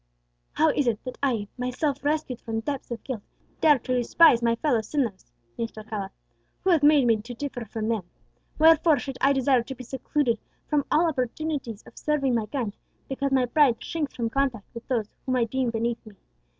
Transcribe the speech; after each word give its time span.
"How 0.53 0.69
is 0.69 0.87
it 0.87 1.03
that 1.03 1.19
I, 1.21 1.47
myself 1.59 2.03
rescued 2.03 2.41
from 2.41 2.61
depths 2.61 2.89
of 2.89 3.03
guilt, 3.03 3.21
dare 3.59 3.77
to 3.77 3.93
despise 3.93 4.41
my 4.41 4.55
fellow 4.55 4.81
sinners?" 4.81 5.31
mused 5.59 5.77
Alcala. 5.77 6.09
"Who 6.63 6.71
hath 6.71 6.81
made 6.81 7.05
me 7.05 7.17
to 7.17 7.35
differ 7.35 7.65
from 7.65 7.87
them? 7.87 8.01
Wherefore 8.57 8.97
should 8.97 9.19
I 9.21 9.31
desire 9.31 9.61
to 9.61 9.75
be 9.75 9.83
secluded 9.83 10.39
from 10.65 10.85
all 10.91 11.07
opportunities 11.07 11.83
of 11.83 11.99
serving 11.99 12.33
my 12.33 12.47
kind, 12.47 12.75
because 13.09 13.31
my 13.31 13.45
pride 13.45 13.83
shrinks 13.83 14.15
from 14.15 14.31
contact 14.31 14.65
with 14.73 14.87
those 14.87 15.13
whom 15.27 15.35
I 15.35 15.43
deem 15.43 15.69
beneath 15.69 16.03
me? 16.03 16.15